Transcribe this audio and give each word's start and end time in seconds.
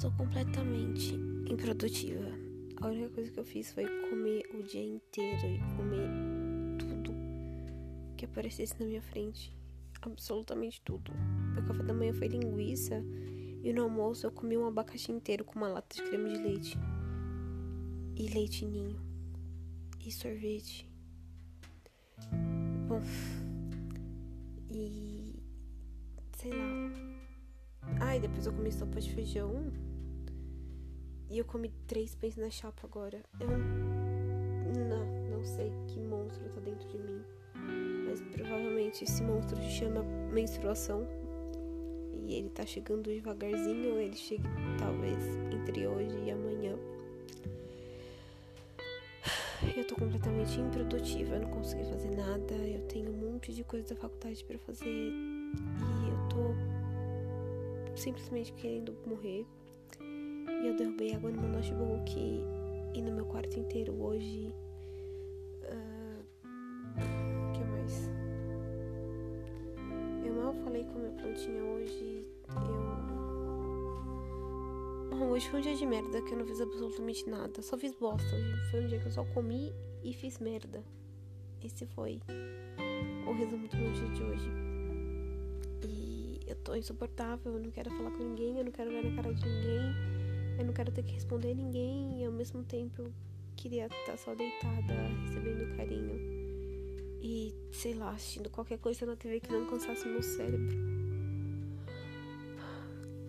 tô 0.00 0.10
completamente 0.12 1.14
improdutiva. 1.46 2.30
A 2.80 2.86
única 2.86 3.10
coisa 3.10 3.30
que 3.30 3.38
eu 3.38 3.44
fiz 3.44 3.70
foi 3.70 3.84
comer 4.08 4.48
o 4.54 4.62
dia 4.62 4.82
inteiro 4.82 5.46
e 5.46 5.58
comer 5.76 6.08
tudo 6.78 7.12
que 8.16 8.24
aparecesse 8.24 8.80
na 8.80 8.86
minha 8.86 9.02
frente. 9.02 9.54
Absolutamente 10.00 10.80
tudo. 10.80 11.12
Meu 11.54 11.62
café 11.66 11.82
da 11.82 11.92
manhã 11.92 12.14
foi 12.14 12.28
linguiça 12.28 13.04
e 13.62 13.70
no 13.74 13.82
almoço 13.82 14.26
eu 14.26 14.32
comi 14.32 14.56
um 14.56 14.66
abacaxi 14.66 15.12
inteiro 15.12 15.44
com 15.44 15.56
uma 15.56 15.68
lata 15.68 15.94
de 15.94 16.02
creme 16.02 16.32
de 16.32 16.38
leite. 16.38 16.78
E 18.16 18.26
leite 18.28 18.64
ninho. 18.64 18.98
E 20.02 20.10
sorvete. 20.10 20.90
Bom. 22.88 23.02
E. 24.72 25.34
Sei 26.38 26.50
lá. 26.50 26.79
Depois 28.20 28.46
eu 28.46 28.52
comi 28.52 28.70
sopa 28.70 29.00
de 29.00 29.12
feijão. 29.12 29.72
E 31.30 31.38
eu 31.38 31.44
comi 31.44 31.70
três 31.86 32.14
pães 32.14 32.36
na 32.36 32.50
chapa 32.50 32.82
agora. 32.84 33.22
Eu 33.38 33.48
não, 34.84 35.30
não 35.30 35.44
sei 35.44 35.72
que 35.86 36.00
monstro 36.00 36.48
tá 36.48 36.60
dentro 36.60 36.88
de 36.88 36.98
mim. 36.98 37.22
Mas 38.08 38.20
provavelmente 38.20 39.04
esse 39.04 39.22
monstro 39.22 39.56
se 39.56 39.70
chama 39.70 40.02
menstruação. 40.32 41.06
E 42.26 42.34
ele 42.34 42.50
tá 42.50 42.66
chegando 42.66 43.04
devagarzinho. 43.04 43.98
Ele 43.98 44.16
chega 44.16 44.48
talvez 44.78 45.18
entre 45.52 45.86
hoje 45.86 46.18
e 46.24 46.30
amanhã. 46.30 46.76
Eu 49.76 49.86
tô 49.86 49.94
completamente 49.94 50.58
improdutiva. 50.58 51.36
Eu 51.36 51.42
não 51.42 51.50
consegui 51.50 51.84
fazer 51.84 52.10
nada. 52.10 52.54
Eu 52.54 52.80
tenho 52.88 53.10
um 53.12 53.32
monte 53.32 53.52
de 53.54 53.62
coisa 53.62 53.94
da 53.94 54.00
faculdade 54.00 54.44
para 54.44 54.58
fazer. 54.58 54.88
E 54.88 55.99
simplesmente 58.00 58.52
querendo 58.54 58.96
morrer. 59.06 59.46
E 60.00 60.66
eu 60.66 60.74
derrubei 60.76 61.14
água 61.14 61.30
no 61.30 61.40
meu 61.40 61.50
notebook 61.50 62.44
e 62.94 63.02
no 63.02 63.12
meu 63.12 63.24
quarto 63.26 63.58
inteiro 63.58 63.92
hoje. 64.00 64.54
O 65.62 65.66
uh, 65.66 66.24
que 67.52 67.62
mais? 67.64 68.10
Eu 70.24 70.34
mal 70.34 70.54
falei 70.64 70.84
com 70.84 70.92
a 70.92 70.98
minha 70.98 71.12
plantinha 71.12 71.62
hoje. 71.62 72.26
Eu. 72.48 73.10
Bom, 75.18 75.28
hoje 75.30 75.48
foi 75.50 75.60
um 75.60 75.62
dia 75.62 75.74
de 75.74 75.86
merda 75.86 76.22
que 76.22 76.32
eu 76.32 76.38
não 76.38 76.46
fiz 76.46 76.60
absolutamente 76.60 77.28
nada. 77.28 77.60
Só 77.62 77.76
fiz 77.76 77.92
bosta. 77.94 78.34
Hoje 78.34 78.70
foi 78.70 78.84
um 78.84 78.86
dia 78.86 78.98
que 78.98 79.06
eu 79.06 79.12
só 79.12 79.24
comi 79.34 79.72
e 80.02 80.14
fiz 80.14 80.38
merda. 80.38 80.82
Esse 81.62 81.84
foi 81.86 82.20
o 83.28 83.32
resumo 83.32 83.68
do 83.68 83.76
meu 83.76 83.92
dia 83.92 84.08
de 84.08 84.22
hoje. 84.22 84.69
Tô 86.64 86.74
insuportável, 86.74 87.54
eu 87.54 87.60
não 87.60 87.70
quero 87.70 87.90
falar 87.90 88.10
com 88.10 88.22
ninguém, 88.22 88.58
eu 88.58 88.64
não 88.64 88.72
quero 88.72 88.90
olhar 88.90 89.04
na 89.04 89.16
cara 89.16 89.34
de 89.34 89.44
ninguém. 89.44 90.10
Eu 90.58 90.66
não 90.66 90.74
quero 90.74 90.92
ter 90.92 91.02
que 91.02 91.12
responder 91.12 91.54
ninguém 91.54 92.20
e 92.20 92.24
ao 92.24 92.32
mesmo 92.32 92.62
tempo 92.62 93.02
eu 93.02 93.12
queria 93.56 93.86
estar 93.86 94.16
só 94.18 94.34
deitada, 94.34 94.94
recebendo 95.24 95.76
carinho 95.76 96.40
e, 97.22 97.54
sei 97.72 97.94
lá, 97.94 98.10
assistindo 98.10 98.50
qualquer 98.50 98.78
coisa 98.78 99.04
na 99.06 99.16
TV 99.16 99.40
que 99.40 99.52
não 99.52 99.66
cansasse 99.66 100.06
meu 100.06 100.22
cérebro. 100.22 100.76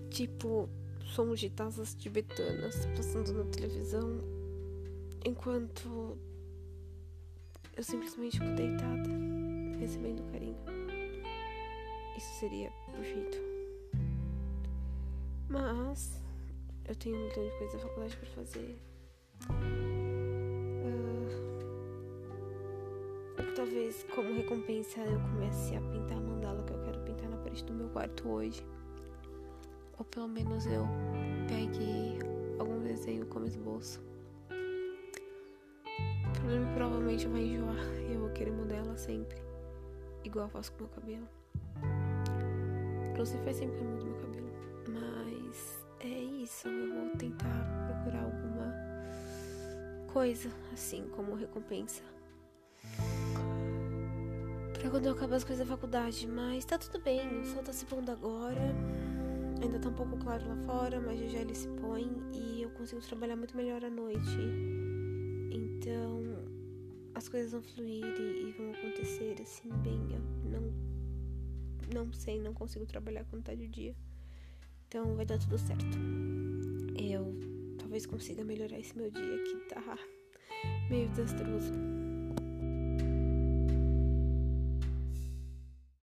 Tipo, 0.10 0.70
sons 1.06 1.40
de 1.40 1.50
tazas 1.50 1.94
tibetanas 1.94 2.86
passando 2.96 3.34
na 3.34 3.46
televisão 3.46 4.20
enquanto 5.26 6.18
eu 7.76 7.84
simplesmente 7.84 8.40
fico 8.40 8.56
deitada, 8.56 9.10
recebendo 9.80 10.24
carinho. 10.32 10.81
Isso 12.22 12.40
seria 12.40 12.72
perfeito. 12.92 13.38
Mas 15.50 16.24
eu 16.88 16.96
tenho 16.96 17.16
um 17.16 17.20
milhão 17.20 17.44
de 17.44 17.58
coisas 17.58 17.74
da 17.74 17.80
faculdade 17.80 18.16
para 18.16 18.30
fazer. 18.30 18.80
Uh, 23.40 23.56
talvez, 23.56 24.06
como 24.14 24.36
recompensa, 24.36 25.00
eu 25.00 25.20
comece 25.20 25.76
a 25.76 25.82
pintar 25.82 26.20
a 26.20 26.22
mandala 26.22 26.64
que 26.64 26.74
eu 26.74 26.84
quero 26.84 27.00
pintar 27.00 27.28
na 27.28 27.38
parede 27.38 27.64
do 27.64 27.74
meu 27.74 27.90
quarto 27.90 28.30
hoje. 28.30 28.64
Ou 29.98 30.06
pelo 30.06 30.28
menos 30.28 30.68
eu 30.68 30.86
pegue 31.48 32.20
algum 32.60 32.84
desenho 32.84 33.26
como 33.26 33.48
esboço. 33.48 34.00
O 36.28 36.34
problema 36.34 36.72
provavelmente 36.76 37.28
vai 37.28 37.42
enjoar 37.42 37.84
e 38.08 38.14
eu 38.14 38.20
vou 38.20 38.30
querer 38.30 38.52
mudar 38.52 38.76
ela 38.76 38.96
sempre. 38.96 39.42
Igual 40.24 40.46
eu 40.46 40.50
faço 40.52 40.72
com 40.74 40.84
meu 40.84 40.90
cabelo. 40.90 41.41
Inclusive 43.22 43.44
faz 43.44 43.58
sempre 43.58 43.78
que 43.78 43.84
eu 43.84 43.88
mudo 43.88 44.04
meu 44.04 44.16
cabelo. 44.16 44.52
Mas 44.88 45.86
é 46.00 46.08
isso, 46.08 46.68
eu 46.68 46.92
vou 46.92 47.16
tentar 47.18 47.64
procurar 47.86 48.24
alguma 48.24 48.74
coisa 50.12 50.50
assim 50.74 51.08
como 51.16 51.36
recompensa. 51.36 52.02
Pra 54.74 54.90
quando 54.90 55.06
eu 55.06 55.12
acabar 55.12 55.36
as 55.36 55.44
coisas 55.44 55.68
da 55.68 55.72
faculdade, 55.72 56.28
mas 56.28 56.66
tá 56.66 56.80
tudo 56.80 57.00
bem, 57.00 57.42
o 57.42 57.46
sol 57.46 57.62
tá 57.62 57.72
se 57.72 57.86
pondo 57.86 58.10
agora. 58.10 58.74
Ainda 59.62 59.78
tá 59.78 59.90
um 59.90 59.94
pouco 59.94 60.18
claro 60.18 60.44
lá 60.48 60.56
fora, 60.66 61.00
mas 61.00 61.20
já, 61.20 61.28
já 61.28 61.40
ele 61.42 61.54
se 61.54 61.68
põe 61.80 62.12
e 62.34 62.64
eu 62.64 62.72
consigo 62.72 63.02
trabalhar 63.02 63.36
muito 63.36 63.56
melhor 63.56 63.86
à 63.86 63.90
noite. 63.92 64.36
Então 65.52 66.24
as 67.14 67.30
coisas 67.30 67.52
vão 67.52 67.62
fluir 67.62 68.04
e, 68.04 68.50
e 68.50 68.56
vão 68.58 68.72
acontecer 68.72 69.36
assim 69.40 69.70
bem. 69.84 70.02
Eu 70.12 70.50
não, 70.50 70.74
não 71.92 72.12
sei, 72.14 72.40
não 72.40 72.54
consigo 72.54 72.86
trabalhar 72.86 73.26
quando 73.26 73.44
tá 73.44 73.54
de 73.54 73.68
dia. 73.68 73.96
Então 74.88 75.16
vai 75.16 75.26
dar 75.26 75.38
tudo 75.38 75.58
certo. 75.58 75.98
Eu 76.98 77.34
talvez 77.78 78.06
consiga 78.06 78.44
melhorar 78.44 78.80
esse 78.80 78.96
meu 78.98 79.10
dia 79.10 79.44
que 79.44 79.56
tá 79.74 79.98
meio 80.90 81.10
desastroso. 81.10 82.01